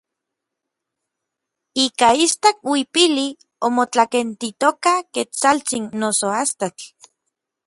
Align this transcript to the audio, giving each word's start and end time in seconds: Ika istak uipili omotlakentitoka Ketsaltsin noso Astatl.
Ika 1.85 2.09
istak 2.25 2.55
uipili 2.71 3.27
omotlakentitoka 3.67 4.93
Ketsaltsin 5.13 5.83
noso 6.01 6.27
Astatl. 6.41 6.85